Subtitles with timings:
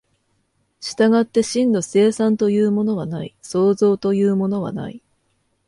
[0.79, 4.99] 従って真の生産というものはない、創造というものはない。